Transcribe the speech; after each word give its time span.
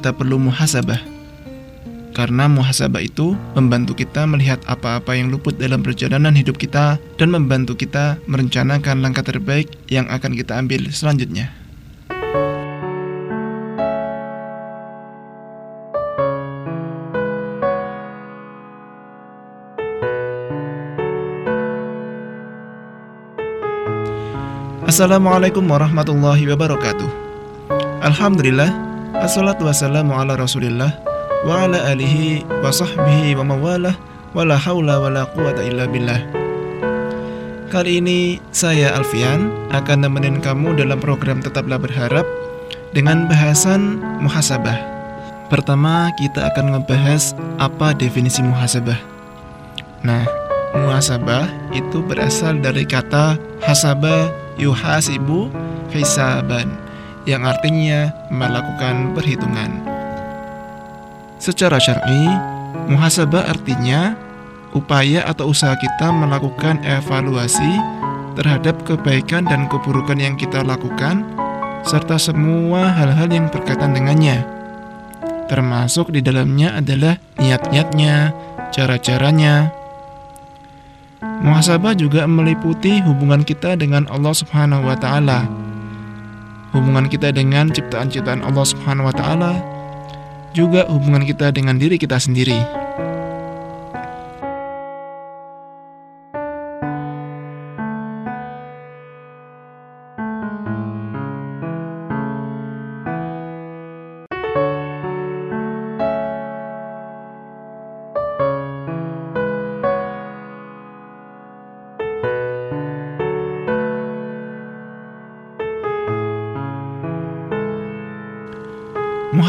kita 0.00 0.16
perlu 0.16 0.40
muhasabah? 0.40 0.96
Karena 2.16 2.48
muhasabah 2.48 3.04
itu 3.04 3.36
membantu 3.52 3.92
kita 3.92 4.24
melihat 4.24 4.56
apa-apa 4.64 5.12
yang 5.12 5.28
luput 5.28 5.60
dalam 5.60 5.84
perjalanan 5.84 6.32
hidup 6.32 6.56
kita 6.56 6.96
dan 7.20 7.28
membantu 7.28 7.76
kita 7.76 8.16
merencanakan 8.24 9.04
langkah 9.04 9.20
terbaik 9.20 9.68
yang 9.92 10.08
akan 10.08 10.32
kita 10.32 10.56
ambil 10.56 10.88
selanjutnya. 10.88 11.52
Assalamualaikum 24.90 25.62
warahmatullahi 25.70 26.50
wabarakatuh 26.50 27.06
Alhamdulillah 28.02 28.89
Assalatu 29.20 29.68
wassalamu 29.68 30.16
ala 30.16 30.32
rasulillah 30.32 30.96
Wa 31.44 31.68
ala 31.68 31.92
alihi 31.92 32.40
wa 32.64 32.72
sahbihi 32.72 33.36
wa 33.36 33.52
mawalah 33.52 33.92
Wa 34.32 34.48
la 34.48 34.56
hawla 34.56 34.96
wa 34.96 35.12
la 35.12 35.28
quwata 35.28 35.60
illa 35.60 35.84
billah 35.84 36.24
Kali 37.68 38.00
ini 38.00 38.40
saya 38.48 38.96
Alfian 38.96 39.52
akan 39.76 40.08
nemenin 40.08 40.40
kamu 40.40 40.72
dalam 40.72 40.96
program 41.04 41.44
Tetaplah 41.44 41.76
Berharap 41.76 42.24
dengan 42.96 43.30
bahasan 43.30 44.02
muhasabah. 44.24 44.74
Pertama, 45.46 46.10
kita 46.18 46.50
akan 46.50 46.74
ngebahas 46.74 47.38
apa 47.62 47.94
definisi 47.94 48.42
muhasabah. 48.42 48.98
Nah, 50.02 50.26
muhasabah 50.74 51.46
itu 51.70 52.02
berasal 52.02 52.58
dari 52.58 52.82
kata 52.82 53.38
hasabah 53.62 54.34
yuhasibu 54.58 55.46
hisaban 55.94 56.89
yang 57.28 57.44
artinya 57.44 58.12
melakukan 58.32 59.12
perhitungan. 59.12 59.70
Secara 61.40 61.80
syar'i, 61.80 62.28
muhasabah 62.92 63.48
artinya 63.48 64.12
upaya 64.76 65.24
atau 65.24 65.50
usaha 65.50 65.72
kita 65.76 66.12
melakukan 66.12 66.80
evaluasi 66.84 67.80
terhadap 68.36 68.80
kebaikan 68.84 69.48
dan 69.48 69.66
keburukan 69.66 70.20
yang 70.20 70.36
kita 70.36 70.62
lakukan 70.62 71.24
serta 71.84 72.20
semua 72.20 72.92
hal-hal 72.92 73.28
yang 73.32 73.48
berkaitan 73.48 73.96
dengannya. 73.96 74.44
Termasuk 75.48 76.14
di 76.14 76.22
dalamnya 76.22 76.78
adalah 76.78 77.18
niat-niatnya, 77.40 78.30
cara-caranya, 78.70 79.74
Muhasabah 81.20 81.96
juga 81.96 82.24
meliputi 82.24 83.00
hubungan 83.04 83.44
kita 83.44 83.76
dengan 83.76 84.08
Allah 84.08 84.32
Subhanahu 84.32 84.88
wa 84.88 84.96
taala. 84.96 85.59
Hubungan 86.70 87.10
kita 87.10 87.34
dengan 87.34 87.68
ciptaan-ciptaan 87.74 88.46
Allah 88.46 88.62
Subhanahu 88.62 89.10
wa 89.10 89.14
taala, 89.14 89.52
juga 90.54 90.86
hubungan 90.86 91.26
kita 91.26 91.50
dengan 91.50 91.78
diri 91.78 91.98
kita 91.98 92.18
sendiri. 92.18 92.79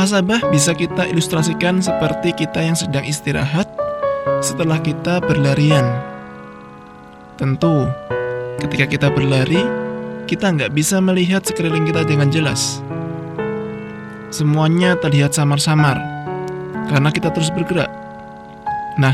Muhasabah 0.01 0.49
bisa 0.49 0.73
kita 0.73 1.05
ilustrasikan 1.13 1.77
seperti 1.77 2.33
kita 2.33 2.57
yang 2.57 2.73
sedang 2.73 3.05
istirahat 3.05 3.69
setelah 4.41 4.81
kita 4.81 5.21
berlarian. 5.21 5.85
Tentu, 7.37 7.85
ketika 8.65 8.89
kita 8.89 9.07
berlari, 9.13 9.61
kita 10.25 10.57
nggak 10.57 10.73
bisa 10.73 10.97
melihat 10.97 11.45
sekeliling 11.45 11.85
kita 11.85 12.01
dengan 12.01 12.33
jelas. 12.33 12.81
Semuanya 14.33 14.97
terlihat 14.97 15.37
samar-samar 15.37 16.01
karena 16.89 17.13
kita 17.13 17.29
terus 17.29 17.53
bergerak. 17.53 17.93
Nah, 18.97 19.13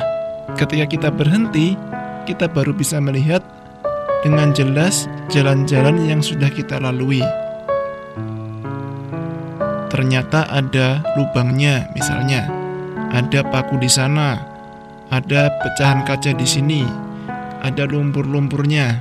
ketika 0.56 0.88
kita 0.88 1.10
berhenti, 1.12 1.76
kita 2.24 2.48
baru 2.48 2.72
bisa 2.72 2.96
melihat 3.04 3.44
dengan 4.24 4.56
jelas 4.56 5.12
jalan-jalan 5.28 6.00
yang 6.08 6.24
sudah 6.24 6.48
kita 6.48 6.80
lalui 6.80 7.20
ternyata 9.88 10.48
ada 10.48 11.02
lubangnya 11.16 11.88
misalnya. 11.96 12.48
Ada 13.12 13.44
paku 13.48 13.80
di 13.80 13.88
sana. 13.88 14.40
Ada 15.08 15.48
pecahan 15.64 16.04
kaca 16.04 16.36
di 16.36 16.48
sini. 16.48 16.84
Ada 17.64 17.88
lumpur-lumpurnya. 17.88 19.00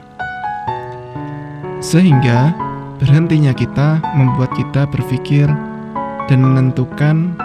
Sehingga 1.83 2.55
berhentinya 3.03 3.53
kita 3.53 4.01
membuat 4.17 4.55
kita 4.57 4.89
berpikir 4.89 5.51
dan 6.27 6.41
menentukan 6.43 7.37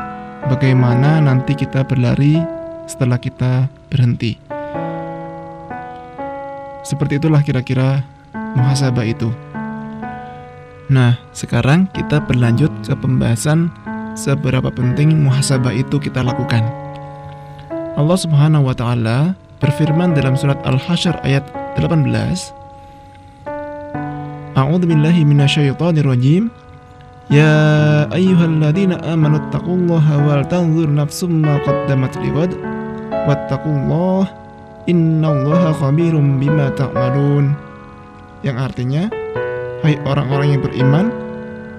bagaimana 0.48 1.22
nanti 1.22 1.54
kita 1.54 1.84
berlari 1.84 2.40
setelah 2.88 3.20
kita 3.20 3.68
berhenti. 3.92 4.38
Seperti 6.82 7.22
itulah 7.22 7.46
kira-kira 7.46 8.02
muhasabah 8.58 9.06
itu 9.06 9.30
Nah, 10.92 11.16
sekarang 11.32 11.88
kita 11.96 12.20
berlanjut 12.28 12.68
ke 12.84 12.92
pembahasan 13.00 13.72
seberapa 14.20 14.68
penting 14.68 15.24
muhasabah 15.24 15.72
itu 15.72 15.96
kita 15.96 16.20
lakukan. 16.20 16.68
Allah 17.96 18.20
Subhanahu 18.20 18.68
wa 18.68 18.76
taala 18.76 19.32
berfirman 19.64 20.12
dalam 20.12 20.36
surat 20.36 20.60
Al-Hasyr 20.68 21.16
ayat 21.24 21.48
18 21.80 22.12
A'udzu 24.52 24.84
billahi 24.84 25.24
minasyaitonir 25.24 26.04
rajim. 26.04 26.52
Ya 27.32 28.04
ayyuhalladzina 28.12 29.00
amanu 29.08 29.40
taqullaha 29.48 30.28
wal 30.28 30.44
tanzur 30.52 30.92
nafsum 30.92 31.40
ma 31.40 31.56
qaddamat 31.64 32.20
lighad 32.20 32.52
wattaqullaha 33.32 34.28
innallaha 34.92 35.72
khabirum 35.72 36.36
bima 36.36 36.68
ta'malun. 36.76 37.56
Yang 38.44 38.58
artinya 38.60 39.21
Hai 39.82 39.98
orang-orang 40.06 40.54
yang 40.54 40.62
beriman, 40.62 41.10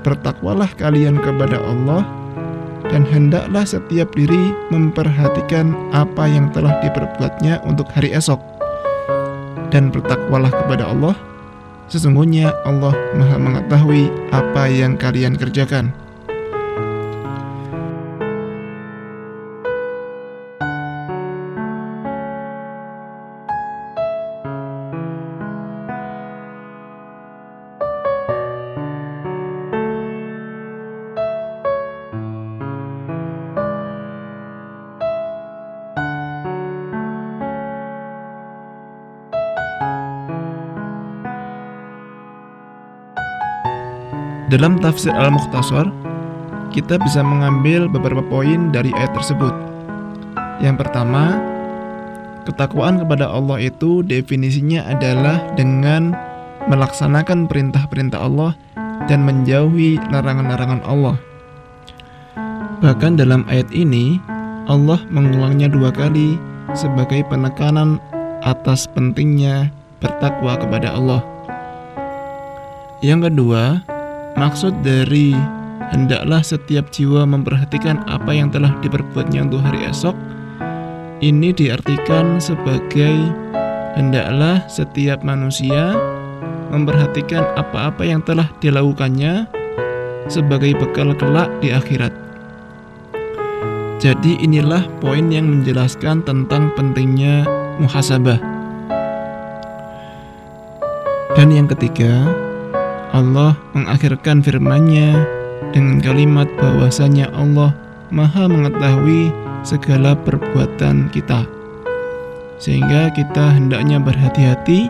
bertakwalah 0.03 0.67
kalian 0.75 1.23
kepada 1.23 1.55
Allah 1.63 2.03
dan 2.91 3.07
hendaklah 3.07 3.63
setiap 3.63 4.11
diri 4.19 4.51
memperhatikan 4.75 5.71
apa 5.95 6.27
yang 6.27 6.51
telah 6.51 6.83
diperbuatnya 6.83 7.63
untuk 7.63 7.87
hari 7.95 8.11
esok. 8.11 8.43
Dan 9.71 9.95
bertakwalah 9.95 10.51
kepada 10.51 10.91
Allah, 10.91 11.15
sesungguhnya 11.87 12.51
Allah 12.67 12.91
Maha 13.15 13.39
mengetahui 13.39 14.11
apa 14.35 14.67
yang 14.67 14.99
kalian 14.99 15.39
kerjakan. 15.39 15.95
Dalam 44.53 44.77
tafsir 44.85 45.17
Al-Mukhtasar, 45.17 45.89
kita 46.77 47.01
bisa 47.01 47.25
mengambil 47.25 47.89
beberapa 47.89 48.21
poin 48.21 48.69
dari 48.69 48.93
ayat 48.93 49.17
tersebut. 49.17 49.49
Yang 50.61 50.85
pertama, 50.85 51.41
ketakwaan 52.45 53.01
kepada 53.01 53.33
Allah 53.33 53.65
itu 53.65 54.05
definisinya 54.05 54.85
adalah 54.93 55.41
dengan 55.57 56.13
melaksanakan 56.69 57.49
perintah-perintah 57.49 58.21
Allah 58.21 58.53
dan 59.09 59.25
menjauhi 59.25 59.97
larangan-larangan 60.13 60.85
Allah. 60.85 61.17
Bahkan 62.85 63.17
dalam 63.17 63.49
ayat 63.49 63.73
ini, 63.73 64.21
Allah 64.69 65.01
mengulangnya 65.09 65.73
dua 65.73 65.89
kali 65.89 66.37
sebagai 66.77 67.25
penekanan 67.33 67.97
atas 68.45 68.85
pentingnya 68.85 69.73
bertakwa 69.97 70.61
kepada 70.61 70.93
Allah. 70.93 71.25
Yang 73.01 73.33
kedua, 73.33 73.81
Maksud 74.37 74.81
dari 74.81 75.37
hendaklah 75.93 76.41
setiap 76.41 76.89
jiwa 76.89 77.29
memperhatikan 77.29 78.01
apa 78.09 78.33
yang 78.33 78.49
telah 78.49 78.73
diperbuatnya 78.81 79.45
untuk 79.45 79.61
hari 79.61 79.85
esok 79.87 80.17
ini 81.23 81.55
diartikan 81.55 82.43
sebagai 82.43 83.15
hendaklah 83.95 84.59
setiap 84.67 85.23
manusia 85.23 85.95
memperhatikan 86.75 87.47
apa-apa 87.55 88.03
yang 88.03 88.19
telah 88.27 88.51
dilakukannya 88.59 89.47
sebagai 90.27 90.75
bekal 90.75 91.15
kelak 91.15 91.47
di 91.63 91.71
akhirat. 91.71 92.11
Jadi 94.03 94.43
inilah 94.43 94.83
poin 94.99 95.31
yang 95.31 95.47
menjelaskan 95.47 96.27
tentang 96.27 96.75
pentingnya 96.75 97.47
muhasabah. 97.79 98.43
Dan 101.39 101.55
yang 101.55 101.71
ketiga, 101.71 102.35
Allah 103.13 103.53
mengakhirkan 103.77 104.41
firman-Nya 104.41 105.21
dengan 105.77 106.01
kalimat 106.01 106.49
bahwasanya 106.57 107.29
Allah 107.37 107.77
Maha 108.09 108.49
mengetahui 108.49 109.33
segala 109.65 110.17
perbuatan 110.17 111.13
kita. 111.13 111.45
Sehingga 112.57 113.13
kita 113.13 113.57
hendaknya 113.57 114.01
berhati-hati 114.01 114.89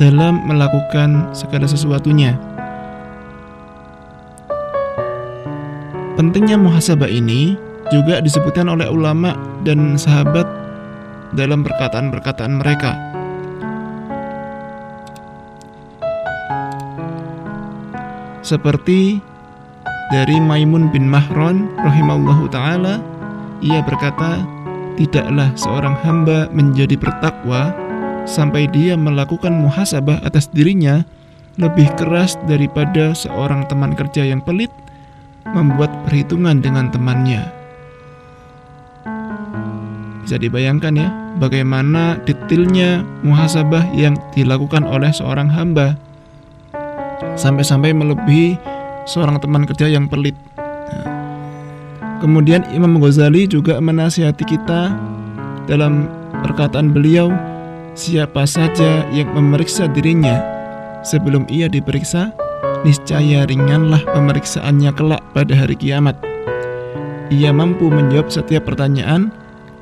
dalam 0.00 0.44
melakukan 0.48 1.28
segala 1.36 1.68
sesuatunya. 1.68 2.36
Pentingnya 6.16 6.56
muhasabah 6.60 7.08
ini 7.08 7.56
juga 7.92 8.24
disebutkan 8.24 8.72
oleh 8.72 8.88
ulama 8.88 9.36
dan 9.64 10.00
sahabat 10.00 10.48
dalam 11.36 11.60
perkataan-perkataan 11.60 12.56
mereka. 12.56 12.96
Seperti 18.50 19.22
dari 20.10 20.42
Maimun 20.42 20.90
bin 20.90 21.06
Mahron 21.06 21.70
rahimallahu 21.86 22.50
taala 22.50 22.98
ia 23.62 23.78
berkata 23.78 24.42
tidaklah 24.98 25.54
seorang 25.54 25.94
hamba 26.02 26.50
menjadi 26.50 26.98
bertakwa 26.98 27.70
sampai 28.26 28.66
dia 28.74 28.98
melakukan 28.98 29.54
muhasabah 29.54 30.18
atas 30.26 30.50
dirinya 30.50 31.06
lebih 31.62 31.86
keras 31.94 32.34
daripada 32.50 33.14
seorang 33.14 33.70
teman 33.70 33.94
kerja 33.94 34.26
yang 34.26 34.42
pelit 34.42 34.74
membuat 35.46 35.94
perhitungan 36.10 36.58
dengan 36.58 36.90
temannya. 36.90 37.46
Bisa 40.26 40.42
dibayangkan 40.42 40.98
ya, 40.98 41.06
bagaimana 41.38 42.18
detailnya 42.26 43.06
muhasabah 43.22 43.94
yang 43.94 44.18
dilakukan 44.34 44.82
oleh 44.82 45.14
seorang 45.14 45.46
hamba 45.46 45.94
sampai-sampai 47.36 47.92
melebihi 47.92 48.56
seorang 49.08 49.40
teman 49.40 49.64
kerja 49.64 49.88
yang 49.88 50.06
pelit. 50.06 50.36
Nah, 50.56 51.06
kemudian 52.20 52.64
Imam 52.70 53.00
Ghazali 53.00 53.48
juga 53.48 53.80
menasihati 53.80 54.44
kita 54.44 54.92
dalam 55.66 56.08
perkataan 56.44 56.92
beliau, 56.92 57.32
siapa 57.94 58.44
saja 58.44 59.04
yang 59.12 59.30
memeriksa 59.34 59.88
dirinya 59.90 60.40
sebelum 61.04 61.48
ia 61.48 61.68
diperiksa, 61.68 62.32
niscaya 62.84 63.44
ringanlah 63.48 64.00
pemeriksaannya 64.12 64.90
kelak 64.96 65.22
pada 65.32 65.52
hari 65.56 65.76
kiamat. 65.76 66.16
Ia 67.30 67.54
mampu 67.54 67.86
menjawab 67.86 68.26
setiap 68.26 68.66
pertanyaan 68.66 69.30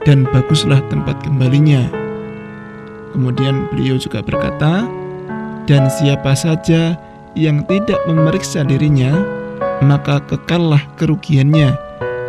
dan 0.04 0.28
baguslah 0.28 0.84
tempat 0.92 1.16
kembalinya. 1.24 1.88
Kemudian 3.16 3.72
beliau 3.72 3.96
juga 3.96 4.20
berkata, 4.20 4.84
dan 5.64 5.88
siapa 5.88 6.36
saja 6.36 6.96
yang 7.38 7.62
tidak 7.70 8.02
memeriksa 8.10 8.66
dirinya, 8.66 9.14
maka 9.86 10.18
kekallah 10.26 10.82
kerugiannya 10.98 11.70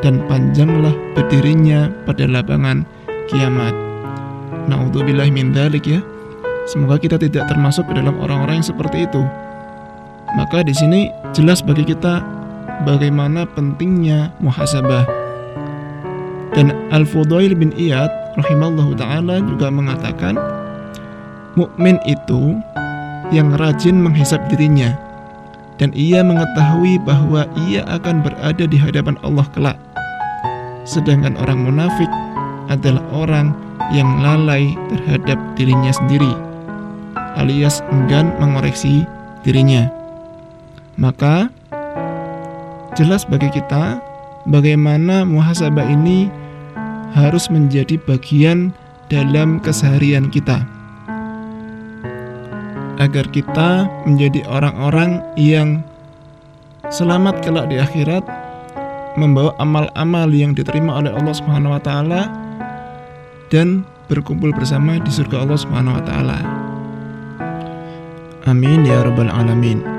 dan 0.06 0.22
panjanglah 0.30 0.94
berdirinya 1.18 1.89
pada 2.06 2.30
lapangan 2.30 2.86
kiamat. 3.25 3.74
Naudzubillah 4.70 5.34
min 5.34 5.50
dalik 5.50 5.89
ya. 5.89 6.00
Semoga 6.70 7.01
kita 7.01 7.18
tidak 7.18 7.50
termasuk 7.50 7.89
ke 7.89 7.98
dalam 7.98 8.13
orang-orang 8.22 8.62
yang 8.62 8.70
seperti 8.70 9.10
itu. 9.10 9.25
Maka 10.38 10.62
di 10.62 10.78
sini 10.78 11.10
jelas 11.34 11.66
bagi 11.66 11.82
kita 11.82 12.22
bagaimana 12.86 13.50
pentingnya 13.58 14.30
muhasabah 14.38 15.10
dan 16.54 16.74
Al-Fudail 16.94 17.58
bin 17.58 17.74
Iyad 17.74 18.10
rahimallahu 18.38 18.94
taala 18.98 19.42
juga 19.42 19.74
mengatakan 19.74 20.38
mukmin 21.58 21.98
itu 22.06 22.58
yang 23.29 23.53
rajin 23.57 24.01
menghisap 24.01 24.41
dirinya 24.50 24.98
dan 25.79 25.93
ia 25.95 26.19
mengetahui 26.25 27.00
bahwa 27.03 27.48
ia 27.69 27.88
akan 27.88 28.25
berada 28.25 28.65
di 28.67 28.75
hadapan 28.75 29.15
Allah 29.24 29.48
kelak. 29.55 29.77
Sedangkan 30.83 31.38
orang 31.39 31.63
munafik 31.63 32.09
adalah 32.67 33.05
orang 33.13 33.53
yang 33.93 34.21
lalai 34.21 34.74
terhadap 34.91 35.38
dirinya 35.55 35.93
sendiri 35.93 36.50
alias 37.39 37.79
enggan 37.95 38.36
mengoreksi 38.38 39.07
dirinya. 39.48 39.88
Maka 41.00 41.48
jelas 43.00 43.24
bagi 43.24 43.48
kita 43.53 44.03
bagaimana 44.51 45.24
muhasabah 45.24 45.88
ini 45.88 46.27
harus 47.15 47.48
menjadi 47.48 47.95
bagian 48.03 48.75
dalam 49.07 49.63
keseharian 49.63 50.27
kita. 50.27 50.67
Agar 53.00 53.32
kita 53.32 53.88
menjadi 54.03 54.44
orang-orang 54.51 55.24
yang 55.39 55.88
selamat 56.91 57.39
kelak 57.39 57.72
di 57.72 57.79
akhirat, 57.79 58.27
membawa 59.15 59.56
amal-amal 59.60 60.27
yang 60.32 60.51
diterima 60.51 61.00
oleh 61.00 61.15
Allah 61.15 61.32
Subhanahu 61.32 61.75
wa 61.75 61.82
taala 61.82 62.27
dan 63.48 63.88
berkumpul 64.12 64.51
bersama 64.51 65.00
di 65.00 65.12
surga 65.12 65.48
Allah 65.48 65.60
Subhanahu 65.60 65.96
wa 65.96 66.03
taala. 66.03 66.39
Amin 68.48 68.84
ya 68.84 69.00
rabbal 69.00 69.32
alamin. 69.32 69.99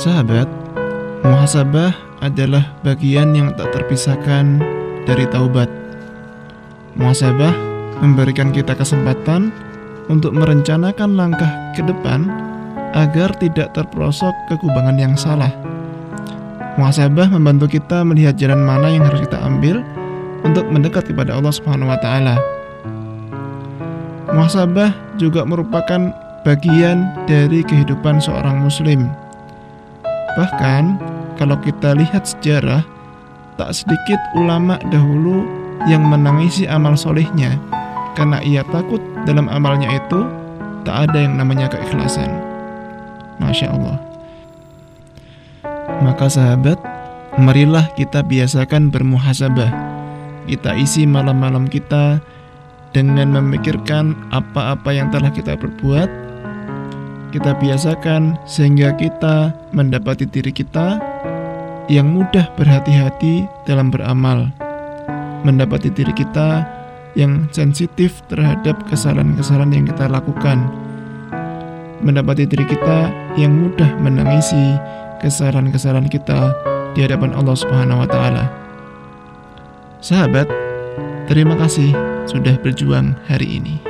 Sahabat, 0.00 0.48
muhasabah 1.20 1.92
adalah 2.24 2.72
bagian 2.80 3.36
yang 3.36 3.52
tak 3.52 3.68
terpisahkan 3.76 4.56
dari 5.04 5.28
taubat. 5.28 5.68
Muhasabah 6.96 7.52
memberikan 8.00 8.48
kita 8.48 8.72
kesempatan 8.72 9.52
untuk 10.08 10.32
merencanakan 10.32 11.20
langkah 11.20 11.52
ke 11.76 11.84
depan 11.84 12.32
agar 12.96 13.36
tidak 13.44 13.76
terperosok 13.76 14.32
ke 14.48 14.56
kubangan 14.64 14.96
yang 14.96 15.12
salah. 15.20 15.52
Muhasabah 16.80 17.28
membantu 17.36 17.76
kita 17.76 18.00
melihat 18.00 18.40
jalan 18.40 18.64
mana 18.64 18.88
yang 18.88 19.04
harus 19.04 19.20
kita 19.28 19.36
ambil 19.36 19.84
untuk 20.48 20.64
mendekat 20.72 21.12
kepada 21.12 21.36
Allah 21.36 21.52
Subhanahu 21.52 21.92
wa 21.92 22.00
taala. 22.00 22.40
Muhasabah 24.32 24.96
juga 25.20 25.44
merupakan 25.44 26.08
bagian 26.40 27.04
dari 27.28 27.60
kehidupan 27.60 28.16
seorang 28.16 28.64
muslim. 28.64 29.12
Bahkan, 30.38 30.82
kalau 31.40 31.56
kita 31.58 31.96
lihat 31.96 32.28
sejarah, 32.28 32.84
tak 33.58 33.74
sedikit 33.74 34.20
ulama 34.36 34.78
dahulu 34.92 35.44
yang 35.88 36.04
menangisi 36.04 36.68
amal 36.68 36.92
solehnya 36.92 37.56
karena 38.14 38.40
ia 38.44 38.60
takut 38.68 39.00
dalam 39.24 39.48
amalnya 39.48 39.88
itu 39.96 40.28
tak 40.84 41.10
ada 41.10 41.18
yang 41.24 41.36
namanya 41.40 41.68
keikhlasan. 41.72 42.28
Masya 43.40 43.72
Allah. 43.72 43.98
Maka 46.00 46.28
sahabat, 46.28 46.80
marilah 47.40 47.88
kita 47.96 48.24
biasakan 48.24 48.88
bermuhasabah. 48.92 49.72
Kita 50.48 50.72
isi 50.76 51.04
malam-malam 51.04 51.68
kita 51.68 52.20
dengan 52.96 53.36
memikirkan 53.36 54.16
apa-apa 54.32 54.90
yang 54.90 55.12
telah 55.12 55.30
kita 55.30 55.54
perbuat 55.56 56.29
kita 57.30 57.54
biasakan 57.56 58.36
sehingga 58.44 58.94
kita 58.98 59.54
mendapati 59.70 60.26
diri 60.26 60.50
kita 60.50 60.98
yang 61.90 62.10
mudah 62.10 62.46
berhati-hati 62.54 63.46
dalam 63.66 63.90
beramal, 63.90 64.50
mendapati 65.42 65.90
diri 65.90 66.14
kita 66.14 66.62
yang 67.18 67.50
sensitif 67.50 68.22
terhadap 68.30 68.78
kesalahan-kesalahan 68.86 69.74
yang 69.74 69.86
kita 69.86 70.06
lakukan, 70.06 70.70
mendapati 72.02 72.46
diri 72.46 72.66
kita 72.66 73.10
yang 73.34 73.50
mudah 73.50 73.90
menangisi 73.98 74.78
kesalahan-kesalahan 75.18 76.06
kita 76.06 76.54
di 76.94 77.02
hadapan 77.02 77.34
Allah 77.34 77.56
Subhanahu 77.58 78.06
wa 78.06 78.08
taala. 78.08 78.44
Sahabat, 79.98 80.46
terima 81.26 81.58
kasih 81.58 81.92
sudah 82.24 82.54
berjuang 82.62 83.18
hari 83.26 83.60
ini. 83.60 83.89